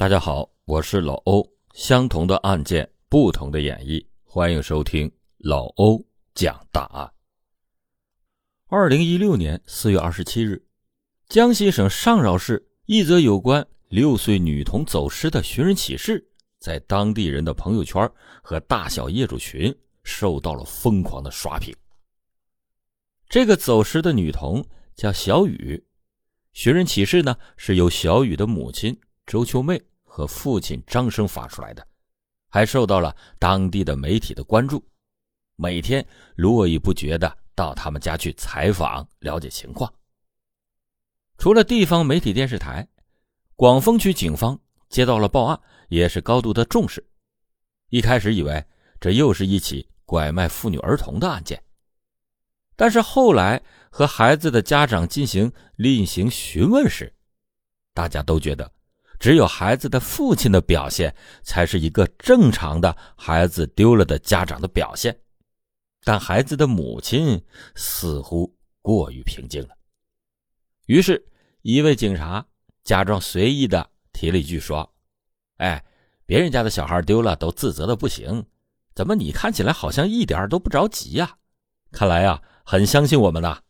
[0.00, 1.46] 大家好，我是老欧。
[1.74, 6.02] 相同的案件，不同的演绎，欢迎收听老欧
[6.34, 7.12] 讲大案。
[8.68, 10.64] 二零一六年四月二十七日，
[11.28, 16.26] 江西省上饶市一则有关六岁女童走失的寻人启事，
[16.58, 18.10] 在当地人的朋友圈
[18.42, 19.70] 和大小业主群
[20.02, 21.76] 受到了疯狂的刷屏。
[23.28, 24.64] 这个走失的女童
[24.94, 25.84] 叫小雨，
[26.54, 29.78] 寻人启事呢是由小雨的母亲周秋妹。
[30.12, 31.86] 和父亲张生发出来的，
[32.48, 34.84] 还受到了当地的媒体的关注，
[35.54, 36.04] 每天
[36.34, 39.90] 络绎不绝的到他们家去采访了解情况。
[41.38, 42.86] 除了地方媒体电视台，
[43.54, 47.08] 广丰区警方接到了报案，也是高度的重视。
[47.90, 48.62] 一开始以为
[49.00, 51.62] 这又是一起拐卖妇女儿童的案件，
[52.74, 57.14] 但是后来和孩子的家长进行例行询问时，
[57.94, 58.70] 大家都觉得。
[59.20, 65.16] 只有孩子的父亲的表现才是一个正常的孩子丢了的家长的表现，
[66.02, 67.40] 但孩子的母亲
[67.74, 69.76] 似乎过于平静了。
[70.86, 71.22] 于是，
[71.60, 72.44] 一位警察
[72.82, 74.90] 假装随意的提了一句说
[75.58, 75.84] ：“哎，
[76.24, 78.46] 别人家的小孩丢了都自责的不行，
[78.94, 81.36] 怎么你看起来好像一点都不着急呀？
[81.92, 83.60] 看来呀，很相信我们呐。”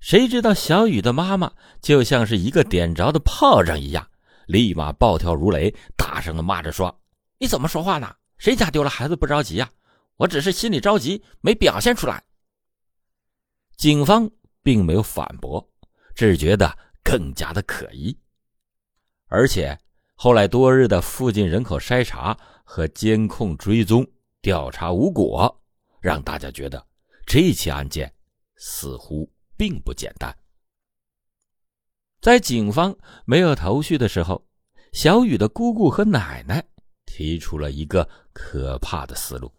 [0.00, 4.08] 谁知道小雨的妈妈就像是一个点着的炮仗一样，
[4.46, 7.00] 立马暴跳如雷，大声的骂着说
[7.38, 8.14] ：“你怎么说话呢？
[8.38, 9.68] 谁家丢了孩子不着急呀？
[10.16, 12.22] 我只是心里着急，没表现出来。”
[13.76, 14.30] 警方
[14.62, 15.68] 并没有反驳，
[16.14, 18.16] 只觉得更加的可疑。
[19.26, 19.78] 而且
[20.14, 24.06] 后来多日的附近人口筛查和监控追踪
[24.40, 25.60] 调查无果，
[26.00, 26.84] 让大家觉得
[27.26, 28.12] 这起案件
[28.56, 29.30] 似乎。
[29.58, 30.34] 并不简单。
[32.20, 34.42] 在警方没有头绪的时候，
[34.92, 36.66] 小雨的姑姑和奶奶
[37.04, 39.52] 提出了一个可怕的思路：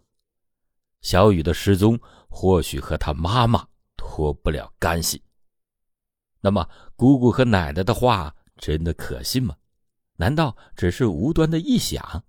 [1.02, 1.98] 小雨的失踪
[2.28, 3.66] 或许和他妈妈
[3.96, 5.22] 脱不了干系。
[6.40, 9.54] 那么，姑姑和奶奶的话真的可信吗？
[10.16, 12.24] 难道只是无端的臆想？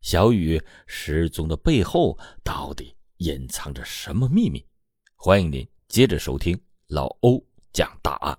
[0.00, 4.66] 小雨失踪的背后到底隐藏着什么秘密？
[5.14, 6.58] 欢迎您接着收听。
[6.90, 7.40] 老欧
[7.72, 8.36] 讲大案，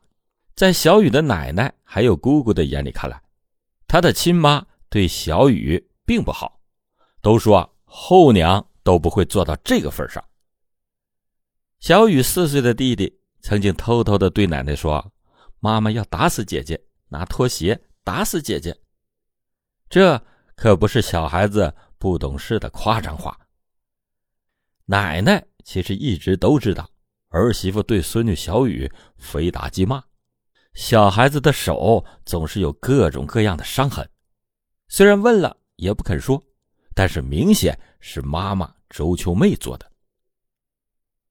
[0.56, 3.22] 在小雨的奶奶还有姑姑的眼里看来，
[3.88, 6.60] 他的亲妈对小雨并不好，
[7.22, 10.22] 都说后娘都不会做到这个份上。
[11.80, 15.14] 小雨四岁的弟弟曾经偷偷的对奶奶说
[15.62, 18.78] ：“妈妈要打死姐姐，拿拖鞋打死姐姐。”
[19.90, 20.22] 这
[20.56, 23.40] 可不是小孩子不懂事的夸张话。
[24.86, 26.90] 奶奶其实一直都知道。
[27.32, 30.04] 儿媳妇对孙女小雨非打即骂，
[30.74, 34.08] 小孩子的手总是有各种各样的伤痕。
[34.90, 36.44] 虽然问了也不肯说，
[36.94, 39.90] 但是明显是妈妈周秋妹做的。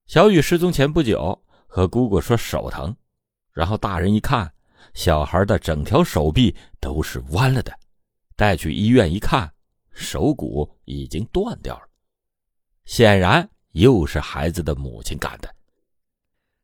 [0.06, 2.96] 小雨失踪前不久，和姑姑说手疼，
[3.52, 4.50] 然后大人一看，
[4.94, 7.78] 小孩的整条手臂都是弯了的，
[8.36, 9.52] 带去医院一看，
[9.92, 11.86] 手骨已经断掉了，
[12.86, 15.54] 显然又是孩子的母亲干的。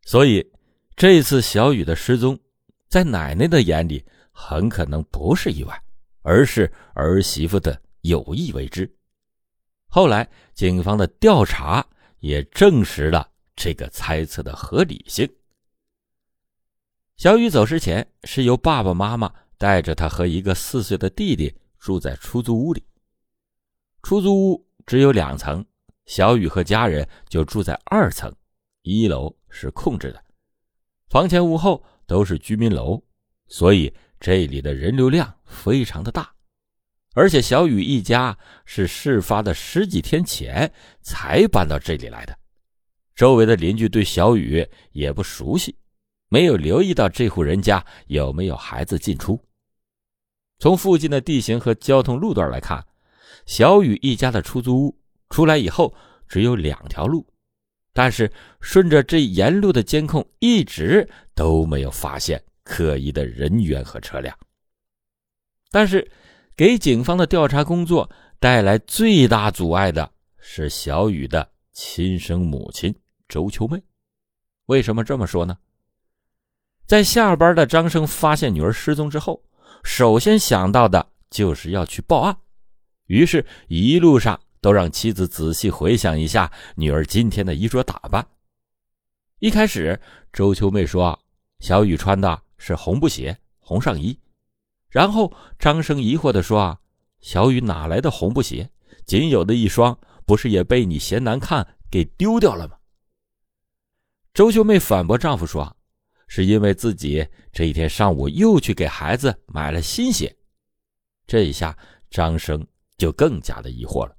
[0.07, 0.53] 所以，
[0.95, 2.39] 这次小雨的失踪，
[2.89, 5.83] 在奶奶的眼里很可能不是意外，
[6.23, 8.89] 而是儿媳妇的有意为之。
[9.89, 11.85] 后来，警方的调查
[12.21, 15.29] 也证实了这个猜测的合理性。
[17.17, 22.85] 小雨走失前，是由爸爸妈妈带着他和一个四岁的弟弟住在出租屋里。
[24.05, 25.67] 出租屋只有两层，
[26.05, 28.33] 小雨和家人就住在二层，
[28.91, 29.37] 一楼。
[29.59, 30.23] 是控制的，
[31.09, 33.03] 房前屋后都是居民楼，
[33.49, 36.31] 所以这里的人流量非常的大。
[37.15, 38.37] 而且小雨一家
[38.67, 40.71] 是事发的十几天前
[41.01, 42.39] 才搬到这里来的，
[43.15, 45.75] 周围的邻居对小雨也不熟悉，
[46.29, 49.43] 没有留意到这户人家有没有孩子进出。
[50.59, 52.85] 从附近的地形和交通路段来看，
[53.47, 54.99] 小雨一家的出租屋
[55.31, 55.95] 出来以后
[56.29, 57.27] 只有两条路。
[57.97, 64.39] 但是顺着这沿路的监控，一直都没有发现可疑的人员和车辆。
[65.71, 66.07] 但是，
[66.55, 72.95] 给警方的调查工作带来最大阻碍的是小雨的亲生母亲
[73.31, 73.83] 周秋妹。
[74.67, 75.57] 为什么这么说呢？
[76.85, 79.43] 在下班的张生发现女儿失踪之后，
[79.83, 82.37] 首先想到的就是要去报案，
[83.07, 84.39] 于是，一路上。
[84.61, 88.27] 都让妻子仔细回想一下女儿今天的衣着打扮。
[89.39, 90.01] 一开始，
[90.33, 91.19] 周秋妹说
[91.61, 94.19] 小雨穿的是红布鞋、红上衣，
[94.89, 96.81] 然后张生疑惑地说：“啊，
[97.21, 98.71] 小雨哪来的红布鞋？
[99.05, 102.77] 仅有的一双，不是也被你嫌难看给丢掉了吗？”
[104.33, 105.77] 周秀妹反驳丈夫说
[106.29, 110.35] ：“是因为自己这一天上午又去给孩子买了新鞋。”
[111.29, 111.77] 这一下，
[112.11, 112.67] 张生
[112.97, 114.16] 就更加的疑惑了。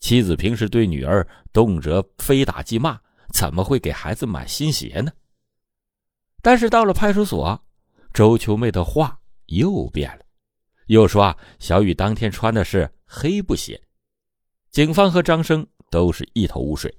[0.00, 2.98] 妻子平时对女儿动辄非打即骂，
[3.32, 5.10] 怎么会给孩子买新鞋呢？
[6.40, 7.60] 但是到了派出所，
[8.14, 10.24] 周秋妹的话又变了，
[10.86, 13.80] 又说啊，小雨当天穿的是黑布鞋。
[14.70, 16.96] 警方和张生都是一头雾水，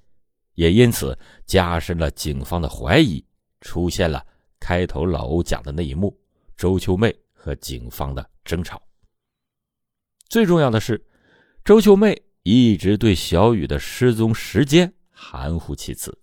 [0.56, 3.26] 也因此加深了警方的怀疑，
[3.62, 4.26] 出现了
[4.60, 6.16] 开头老欧讲的那一幕：
[6.58, 8.82] 周秋妹和警方的争吵。
[10.28, 11.02] 最重要的是，
[11.64, 12.22] 周秋妹。
[12.50, 16.18] 一直对小雨的失踪时间含糊其辞。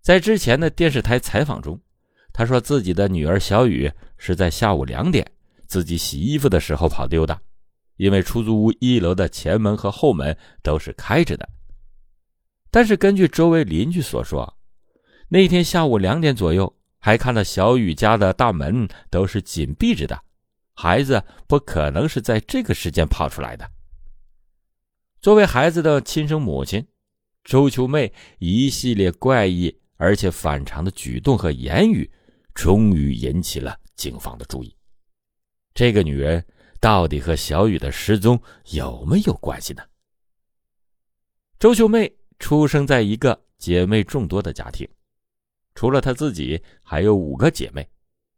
[0.00, 1.80] 在之前的电视台采访中，
[2.32, 5.28] 他说自己的女儿小雨是在下午两点
[5.66, 7.36] 自己洗衣服的时候跑丢的，
[7.96, 11.48] 因为出租屋一楼的前门和后门都是开着的。
[12.70, 14.56] 但是根据周围邻居所说，
[15.28, 20.22] 那天下午两点左右还看到小雨家的大门都是紧闭着的，
[20.74, 23.68] 孩子不可能是在这个时间跑出来的。
[25.20, 26.86] 作为孩子的亲生母亲，
[27.44, 32.10] 周秋妹一系列怪异而且反常的举动和言语，
[32.54, 34.74] 终于引起了警方的注意。
[35.74, 36.42] 这个女人
[36.80, 38.40] 到底和小雨的失踪
[38.70, 39.82] 有没有关系呢？
[41.58, 44.88] 周秀妹出生在一个姐妹众多的家庭，
[45.74, 47.86] 除了她自己，还有五个姐妹。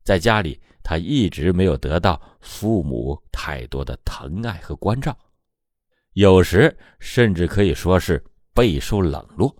[0.02, 5.16] 在家里，她一直没有得到父母太多的疼爱和关照。
[6.14, 8.22] 有时甚至可以说是
[8.52, 9.54] 备受冷落。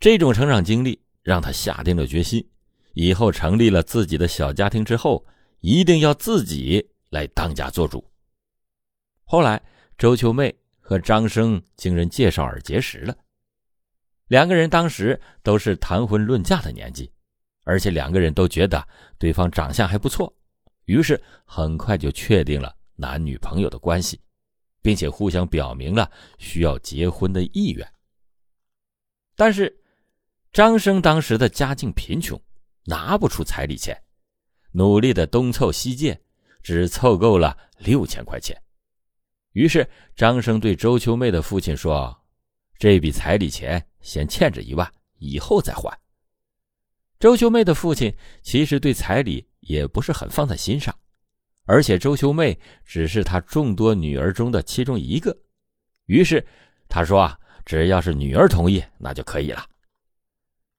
[0.00, 2.44] 这种成长经历让他下定了决心，
[2.94, 5.24] 以后成立了自己的小家庭之后，
[5.60, 8.04] 一定要自己来当家做主。
[9.24, 9.62] 后来，
[9.96, 13.16] 周秋妹和张生经人介绍而结识了，
[14.26, 17.12] 两个人当时都是谈婚论嫁的年纪，
[17.62, 18.84] 而且两个人都觉得
[19.18, 20.34] 对方长相还不错，
[20.86, 24.18] 于是很快就确定了男女朋友的关系。
[24.82, 27.86] 并且互相表明了需要结婚的意愿。
[29.36, 29.74] 但是，
[30.52, 32.40] 张生当时的家境贫穷，
[32.84, 33.96] 拿不出彩礼钱，
[34.72, 36.20] 努力的东凑西借，
[36.62, 38.60] 只凑够了六千块钱。
[39.52, 42.16] 于是，张生对周秋妹的父亲说
[42.78, 45.98] ：“这笔彩礼钱先欠着一万，以后再还。”
[47.18, 50.96] 周秋妹的父亲其实对彩礼也不是很放在心上。
[51.70, 55.36] 而且周秋妹只是他众多女儿中的其中一个，
[56.06, 56.44] 于是
[56.88, 59.64] 他说：“啊，只要是女儿同意，那就可以了。”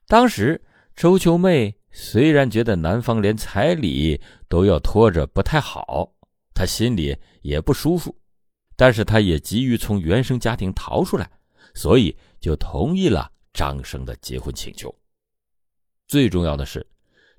[0.05, 0.61] 当时
[0.93, 6.13] 周秋妹虽然觉得男方连彩礼都要拖着不太好，
[6.53, 8.13] 她心里也不舒服，
[8.75, 11.31] 但是她也急于从原生家庭逃出来，
[11.73, 14.93] 所以就同意了张生的结婚请求。
[16.09, 16.85] 最重要的是，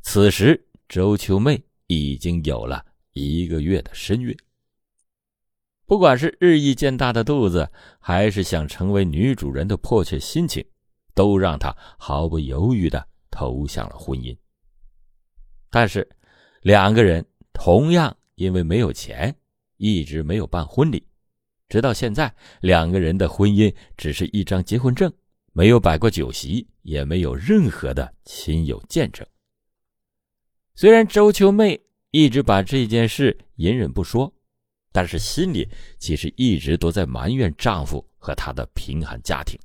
[0.01, 0.59] 此时
[0.89, 2.83] 周秋妹已经有了。
[3.13, 4.35] 一个月的身孕，
[5.85, 10.65] 不管是日益渐大的肚子，还是想成为女主人的迫切心情，
[11.15, 14.35] 都让她毫不犹豫的投向了婚姻。
[15.69, 16.09] 但是，
[16.63, 17.23] 两个人
[17.53, 19.35] 同样因为没有钱，
[19.77, 21.07] 一直没有办婚礼，
[21.69, 25.13] 直到现在，两个人的婚姻只是一张结婚证，
[25.53, 29.27] 没有摆过酒席，也没有任何的亲友见证。
[30.75, 31.79] 虽然周秋妹。
[32.13, 34.31] 一直把这件事隐忍不说，
[34.93, 35.67] 但是心里
[35.99, 39.59] 其实一直都在埋怨丈夫和他的贫寒家庭。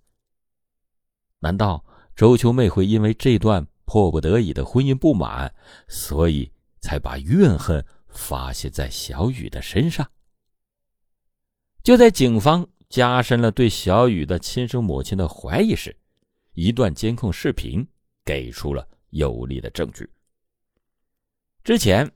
[1.39, 1.85] 难道
[2.15, 5.53] 周秋妹会因为这段迫不得已的婚姻不满，
[5.89, 6.49] 所以
[6.79, 10.09] 才把怨恨发泄在小雨的身上？
[11.83, 15.93] 就在警方加深了对小雨的亲生母亲的怀疑时，
[16.53, 17.85] 一段监控视频
[18.23, 20.09] 给出了有力的证据。
[21.61, 22.09] 之前。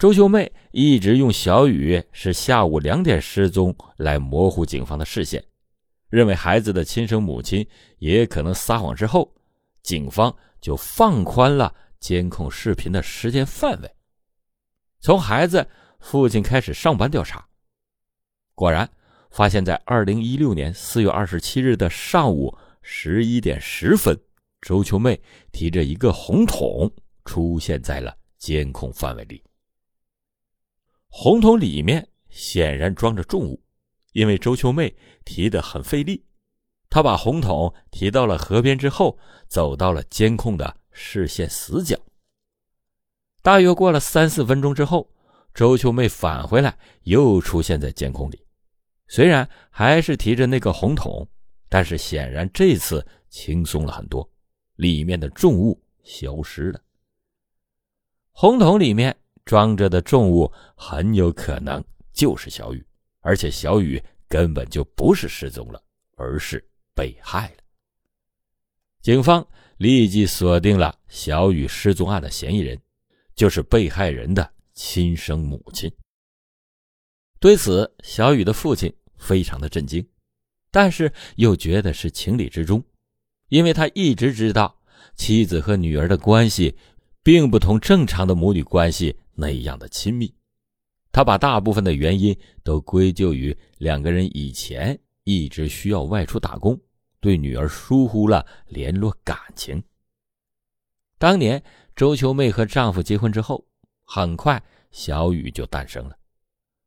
[0.00, 5.44] 周秀妹一直用小雨是下午两点失踪来模糊警方的视线，
[6.08, 8.96] 认为孩子的亲生母亲也可能撒谎。
[8.96, 9.30] 之后，
[9.82, 13.94] 警方就放宽了监控视频的时间范围，
[15.00, 17.46] 从孩子父亲开始上班调查。
[18.54, 18.88] 果然，
[19.30, 24.18] 发现在二零一六年四月二十七日的上午十一点十分，
[24.62, 25.20] 周秋妹
[25.52, 26.90] 提着一个红桶
[27.26, 29.42] 出现在了监控范围里。
[31.10, 33.62] 红桶里面显然装着重物，
[34.12, 36.24] 因为周秋妹提得很费力。
[36.88, 41.98] 她把红桶提到了河边之后，走到了监控的视线死角。
[43.42, 45.12] 大约过了三四分钟之后，
[45.52, 48.44] 周秋妹返回来，又出现在监控里。
[49.08, 51.28] 虽然还是提着那个红桶，
[51.68, 54.28] 但是显然这次轻松了很多，
[54.76, 56.80] 里面的重物消失了。
[58.32, 61.82] 红桶里面装着的重物很有可能
[62.12, 62.84] 就是小雨，
[63.20, 65.82] 而且小雨根本就不是失踪了，
[66.16, 67.62] 而是被害了。
[69.02, 69.46] 警方
[69.78, 72.80] 立即锁定了小雨失踪案的嫌疑人，
[73.34, 75.90] 就是被害人的亲生母亲。
[77.38, 78.92] 对此，小雨的父亲。
[79.22, 80.02] 非常的震惊，
[80.70, 82.82] 但是又觉得是情理之中，
[83.50, 84.80] 因为他一直知道
[85.14, 86.74] 妻子和女儿的关系，
[87.22, 90.32] 并不同正常的母女关系那样的亲密。
[91.10, 96.78] 他把大部分的原因都归咎于两个人以前一直需要外出打工，
[97.18, 99.82] 对女儿疏忽了联络感情。
[101.18, 101.60] 当年
[101.96, 103.66] 周秋妹和丈夫结婚之后，
[104.04, 106.16] 很快小雨就诞生了。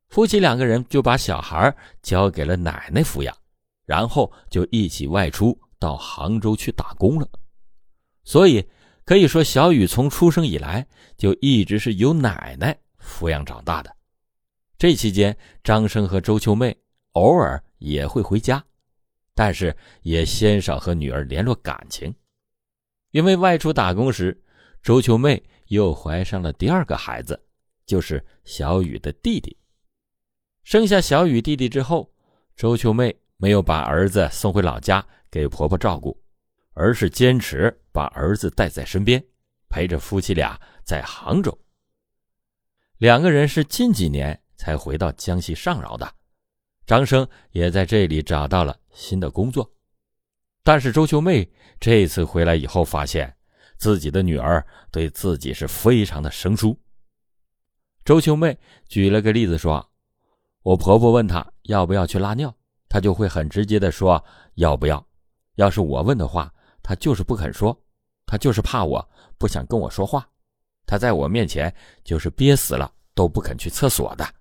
[0.08, 3.36] 夫妻两个人就把小孩交给了奶奶抚养，
[3.84, 7.28] 然后就一起外出到杭州去打工了。
[8.24, 8.66] 所以
[9.04, 13.94] 可以说，小雨从出生以来就一直是由奶奶抚养长大的。
[14.78, 16.76] 这期间，张生和周秋妹
[17.12, 18.64] 偶尔也会回家，
[19.34, 22.14] 但是也鲜少和女儿联络感情，
[23.10, 24.42] 因为外出打工时，
[24.82, 27.38] 周秋妹又怀上了第二个孩子，
[27.84, 29.56] 就是小雨的弟弟。
[30.62, 32.10] 生下小雨弟弟之后，
[32.56, 36.18] 周秋妹没有把儿子送回老家给婆婆照顾，
[36.74, 39.24] 而是坚持把儿子带在身边，
[39.68, 41.58] 陪着夫妻俩在杭州。
[42.98, 46.14] 两个人是近几年才回到江西上饶的，
[46.86, 49.72] 张生也在这里找到了新的工作。
[50.62, 51.50] 但是周秋妹
[51.80, 53.34] 这次回来以后，发现
[53.78, 56.78] 自己的女儿对自己是非常的生疏。
[58.04, 59.90] 周秋妹举了个例子说。
[60.64, 62.56] 我婆婆问她要不要去拉尿，
[62.88, 65.06] 她就会很直接的说要不要。
[65.56, 66.50] 要是我问的话，
[66.84, 67.76] 他就是不肯说，
[68.24, 70.24] 他就是怕我不想跟我说话。
[70.86, 71.74] 他在我面前
[72.04, 74.34] 就是憋死了都不肯去厕所的。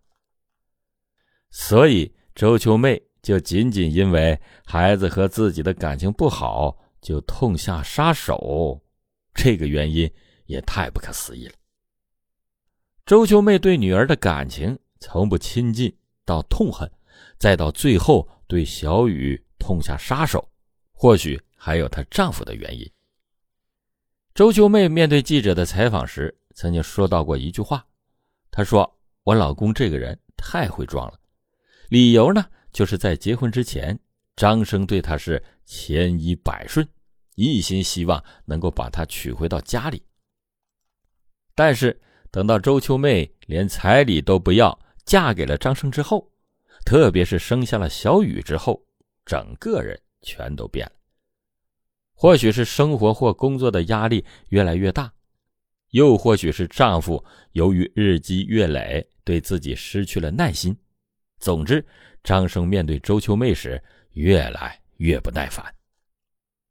[1.49, 8.79] 所以周秋妹就仅仅因为孩子和自己的感情不好就痛下杀手，
[9.33, 10.07] 这个原因
[10.45, 11.53] 也太不可思议了。
[13.05, 15.91] 周秋妹对女儿的感情从不亲近。
[16.25, 16.89] 到痛恨，
[17.37, 20.49] 再到最后对小雨痛下杀手，
[20.93, 22.85] 或许还有她丈夫的原因。
[24.35, 27.87] 周秋妹面对记者的采访时，曾经说到过一句话，
[28.51, 31.17] 她说：“我老公这个人太会装了，
[31.87, 33.97] 理由呢，就是在结婚之前，
[34.35, 36.85] 张生对她是千依百顺，
[37.35, 40.03] 一心希望能够把她娶回到家里。
[41.55, 41.97] 但是
[42.29, 46.31] 等到周秋妹连彩礼都不要。”嫁给了张生之后，
[46.85, 48.85] 特别是生下了小雨之后，
[49.25, 50.93] 整个人全都变了。
[52.23, 55.11] 或许是生活或工作的压力越来越大，
[55.89, 60.73] 又或许是丈夫由于日积月累对自己失去了耐心。
[61.39, 61.85] 总之，
[62.23, 65.65] 张生面对周秋妹时越来越不耐烦。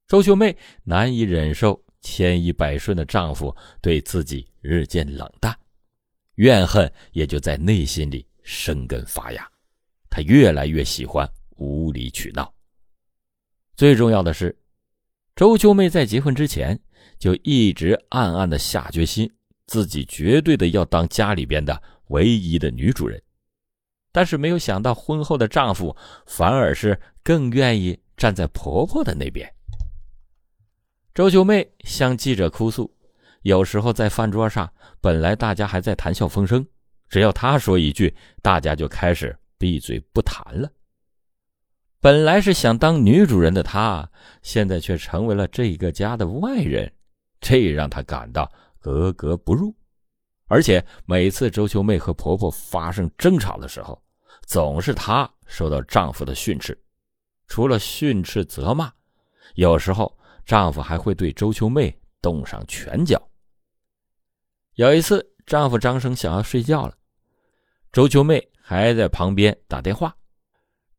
[0.09, 5.55] 周秋妹难以忍受千依百顺的丈夫对自己日渐冷淡。
[6.37, 9.47] 怨恨也就在内心里生根发芽，
[10.09, 12.51] 她越来越喜欢无理取闹。
[13.77, 14.57] 最重要的是，
[15.35, 16.79] 周秋妹在结婚之前
[17.19, 19.31] 就一直暗暗的下决心，
[19.67, 23.21] 自己绝对的要当家里边的唯一的女主人。
[24.13, 25.97] 但是没有想到，婚后的丈夫
[26.27, 29.51] 反而是更愿意站在婆婆的那边。
[31.15, 32.95] 周秋妹向记者哭诉。
[33.41, 34.71] 有时候在饭桌上，
[35.01, 36.65] 本来大家还在谈笑风生，
[37.09, 40.71] 只要她说一句，大家就开始闭嘴不谈了。
[42.03, 44.11] 本来是想当女主人的她，
[44.43, 46.93] 现在却成为了这个家的外人，
[47.41, 49.73] 这让她感到格格不入。
[50.49, 54.03] 而且每次周秋妹和婆婆发生争吵的时候，
[54.45, 56.77] 总是她受到丈夫的训斥，
[57.47, 58.93] 除了训斥责骂，
[59.55, 63.23] 有时候丈夫还会对周秋妹动上拳脚。
[64.75, 66.95] 有一次，丈夫张生想要睡觉了，
[67.93, 70.13] 周秋妹还在旁边打电话。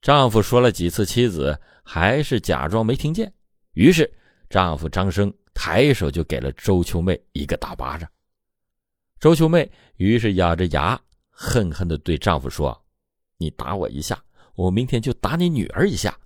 [0.04, 3.34] 丈夫说了几次，妻子还是假装没听见。
[3.72, 4.14] 于是，
[4.50, 8.10] 丈夫张生抬手就给了周秋妹一个大巴掌。
[9.18, 12.86] 周秋妹于是咬着牙，恨恨地对丈夫说
[13.40, 14.22] ：“你打我一下，
[14.56, 16.20] 我明天就打你女儿一下。”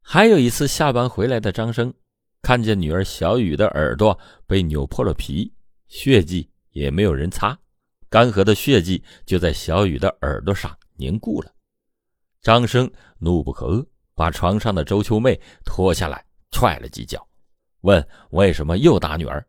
[0.00, 1.92] 还有一次，下班回来的张生
[2.40, 5.52] 看见女儿小雨的耳朵被扭破了皮。
[5.88, 7.58] 血迹也没有人擦，
[8.08, 11.52] 干涸的血迹就在小雨的耳朵上凝固了。
[12.40, 17.26] 张生怒不可遏，把床上的周秋妹拖下来踹了几脚，
[17.80, 19.46] 问为什么又打女儿。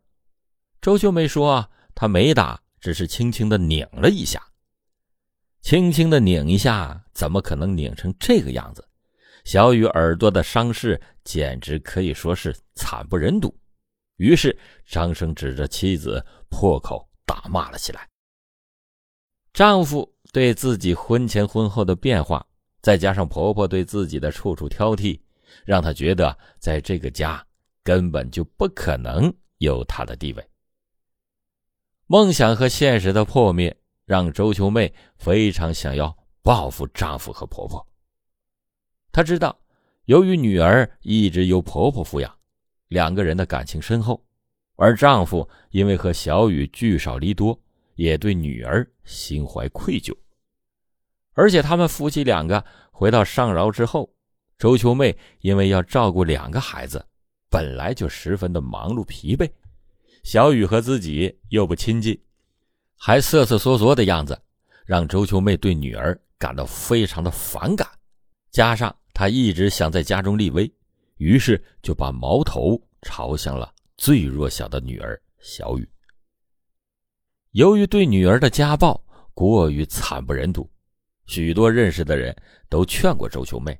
[0.80, 4.42] 周秋妹说：“她没打，只是轻轻的拧了一下。
[5.60, 8.86] 轻轻的拧一下，怎么可能拧成这个样子？
[9.44, 13.54] 小雨耳朵的伤势简直可以说是惨不忍睹。”
[14.16, 18.06] 于是张生指着妻子破口大骂了起来。
[19.52, 22.46] 丈夫对自己婚前婚后的变化，
[22.80, 25.18] 再加上婆婆对自己的处处挑剔，
[25.64, 27.44] 让她觉得在这个家
[27.82, 30.44] 根本就不可能有她的地位。
[32.06, 37.86] 梦想和现实的破灭，让周秋妹非常想要报复丈夫和婆婆。
[39.12, 39.58] 她知道，
[40.06, 42.34] 由于女儿一直由婆婆抚养，
[42.88, 44.24] 两个人的感情深厚，
[44.76, 47.58] 而丈夫因为和小雨聚少离多。
[47.96, 50.16] 也对女儿心怀愧疚，
[51.34, 54.12] 而且他们夫妻两个回到上饶之后，
[54.58, 57.04] 周秋妹因为要照顾两个孩子，
[57.48, 59.50] 本来就十分的忙碌疲惫，
[60.22, 62.20] 小雨和自己又不亲近，
[62.96, 64.40] 还瑟瑟缩缩的样子，
[64.84, 67.88] 让周秋妹对女儿感到非常的反感。
[68.50, 70.70] 加上她一直想在家中立威，
[71.16, 75.88] 于是就把矛头朝向了最弱小的女儿小雨。
[77.52, 80.70] 由于对女儿的家暴过于惨不忍睹，
[81.30, 82.36] 许多认识的人
[82.68, 83.78] 都劝过周秋妹。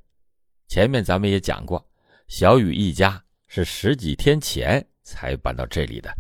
[0.69, 1.85] 前面咱们也讲过，
[2.29, 6.15] 小雨一家是十几天前才搬到这里的，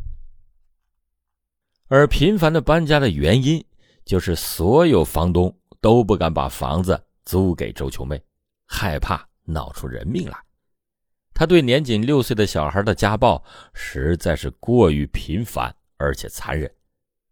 [1.86, 3.64] 而频繁的搬家的原因，
[4.04, 8.20] 就是所有房东都不敢把房子租给周秋妹，
[8.66, 10.36] 害怕闹出人命来。
[11.32, 13.40] 他对年仅六岁的小孩的家暴
[13.72, 16.68] 实在是过于频繁而且残忍。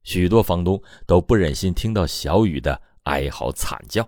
[0.04, 4.06] 许多房东都不忍心听到小雨的哀嚎惨叫。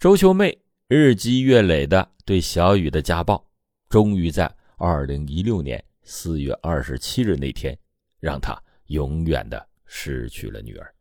[0.00, 0.56] 周秋妹
[0.88, 3.42] 日积月累的对小雨的家暴，
[3.88, 7.78] 终于在二零一六年四月二十七日那天，
[8.18, 10.92] 让她永远的失去了女儿。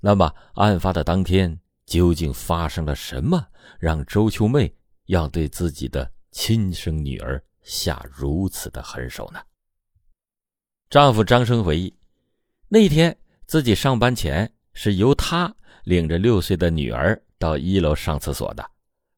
[0.00, 3.44] 那么，案发的当天究竟发生了什么，
[3.80, 4.72] 让周秋妹
[5.06, 9.42] 要对自己的亲生女儿下如此的狠手呢？
[10.88, 11.92] 丈夫张生回忆。
[12.68, 15.54] 那天自己上班前是由他
[15.84, 18.70] 领着六岁的女儿到一楼上厕所的，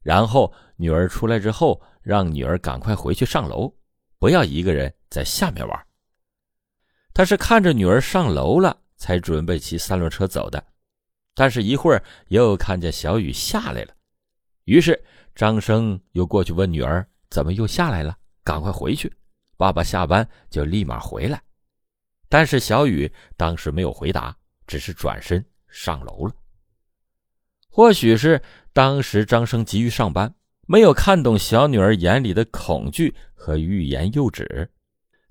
[0.02, 3.72] 然后女儿出来之后，让女儿赶快回去上楼，
[4.18, 5.86] 不要一个人在下面玩。
[7.14, 10.64] 他是看着女儿上楼了，才准备骑三轮车走的，
[11.34, 13.94] 但是一会儿又看见小雨下来了，
[14.64, 14.98] 于是
[15.34, 19.12] 张生又过去问女儿怎么又下来了，赶快回去，
[19.56, 21.42] 爸爸下班就立马回来。
[22.28, 24.34] 但是小雨当时没有回答，
[24.72, 26.34] 只是转身上楼了。
[27.68, 28.40] 或许是
[28.72, 30.34] 当时张生急于上班，
[30.66, 34.70] 没有看懂小女儿眼里的恐惧和欲言又止。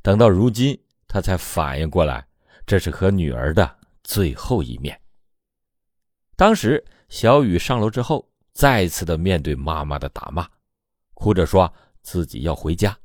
[0.04, 2.24] 等到如今，他才反应过来，
[2.68, 5.02] 这是和女儿的最后一面。
[6.36, 10.48] 当时小雨上楼之后，再次的面对妈妈的打骂，
[11.16, 11.74] 哭着说
[12.04, 12.96] 自己要回家。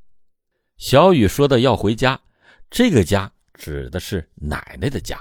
[0.77, 2.21] 小雨说的要回家，
[2.69, 3.33] 这个家。
[3.59, 5.19] 指的是奶奶的家。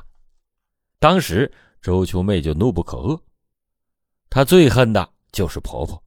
[1.00, 3.20] 当时周秋妹就怒不可遏，
[4.30, 6.02] 她最恨的就是婆婆，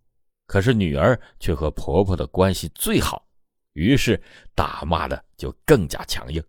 [0.46, 3.26] 可是女儿却和婆婆的关系最好，
[3.74, 4.20] 于是
[4.54, 6.42] 打骂的就更加强硬。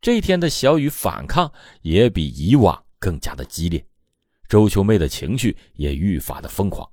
[0.00, 3.84] 这天的小雨反抗也比以往更加的激烈，
[4.48, 6.88] 周秋妹的情绪也愈发的疯狂。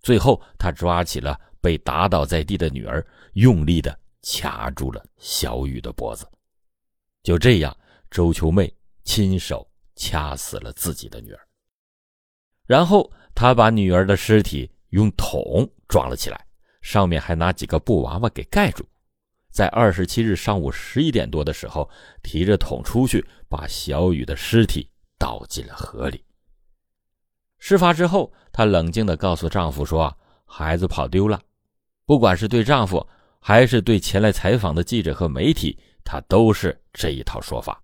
[0.00, 6.26] 最后，她抓起了被打倒在地的女儿，用力的掐住了小雨的脖子。
[7.22, 7.76] 就这样，
[8.10, 8.72] 周秋妹
[9.04, 11.40] 亲手掐死了自己的女儿。
[12.64, 16.46] 然后，她把女儿的尸体用桶装了起来，
[16.80, 18.86] 上面还拿几个布娃娃给盖住。
[19.50, 21.88] 在二十七日上午十一点多的时候，
[22.22, 26.22] 提着桶出去，把小雨的尸体倒进了河里。
[27.58, 31.40] 事发之后，她冷静地告诉丈夫说：“孩子跑丢了。”
[32.04, 33.04] 不管是对丈夫，
[33.40, 35.78] 还是对前来采访的记者和媒体。
[36.04, 37.82] 她都是这一套说法。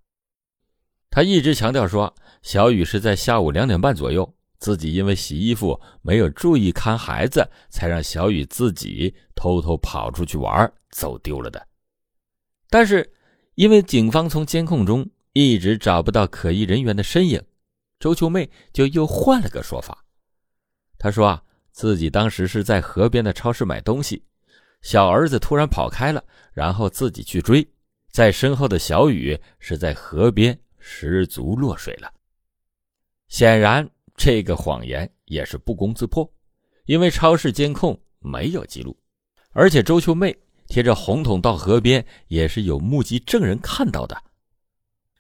[1.13, 11.69] 他一直强调说，小雨是在下午两点半左右，自己因为洗衣服没有注意看孩子，才让小雨自己偷偷跑出去玩，走丢了的。
[12.71, 13.13] 但是，
[13.57, 17.43] 因为警方从监控中一直找不到可疑人员的身影，
[18.01, 20.07] 周秋妹就又换了个说法。
[20.99, 24.25] 她说啊，自己当时是在河边的超市买东西，
[24.81, 27.69] 小儿子突然跑开了，然后自己去追。
[28.11, 32.13] 在身后的小雨是在河边失足落水了。
[33.29, 36.31] 显然，这个谎言也是不攻自破，
[36.85, 38.95] 因为超市监控没有记录，
[39.53, 44.23] 而且周秋妹贴着红桶到河边也是有目击证人看到的。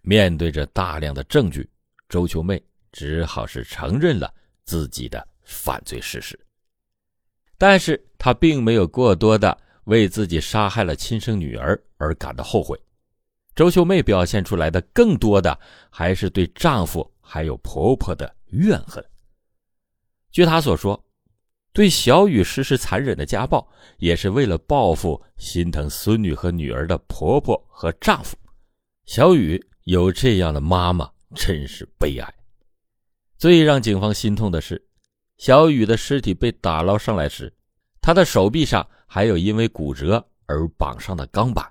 [0.03, 1.67] 面对着大量的证据，
[2.09, 6.39] 周秋妹只好是承认了自己的犯罪事实。
[7.57, 12.79] 但是她并没有过多的为自己杀害了亲生女儿而感到后悔。
[13.55, 15.59] 周秀妹表现出来的更多的
[15.91, 19.05] 还是对丈夫还有婆婆的怨恨。
[20.31, 21.05] 据她所说，
[21.73, 28.37] 对小雨实施残忍的家暴，也是为了报复心疼孙女和女儿的婆婆和丈夫。
[29.07, 29.63] 小雨。
[29.87, 32.35] 有这样的妈妈真是悲哀。
[33.37, 34.81] 最让警方心痛的是，
[35.39, 37.53] 小雨的尸体被打捞上来时，
[38.01, 41.69] 她的手臂上还有因为骨折而绑上的钢板，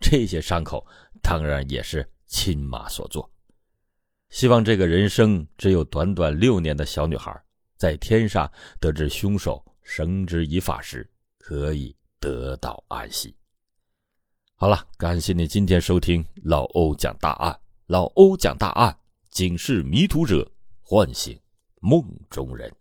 [0.00, 0.86] 这些伤口
[1.22, 3.30] 当然也是亲妈所做。
[4.30, 7.34] 希望这个人生只有短短六年的小女孩，
[7.76, 11.08] 在天上得知凶手绳之以法时，
[11.38, 13.36] 可以得到安息。
[14.54, 17.58] 好了，感谢你今天收听老欧讲大案。
[17.86, 18.96] 老欧讲大案，
[19.30, 21.38] 警示迷途者，唤醒
[21.80, 22.72] 梦中人。